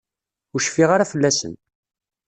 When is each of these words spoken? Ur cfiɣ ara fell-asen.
Ur 0.53 0.61
cfiɣ 0.63 0.89
ara 0.91 1.09
fell-asen. 1.11 1.53